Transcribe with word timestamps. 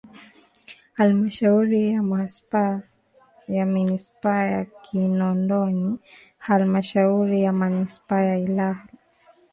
Halmashauri 0.97 1.91
ya 3.47 3.65
Manispaa 3.65 4.45
ya 4.45 4.65
Kinondoni 4.81 5.99
Halmashauri 6.37 7.41
ya 7.41 7.51
Manispaa 7.53 8.21
ya 8.21 8.37
Ilala 8.37 8.87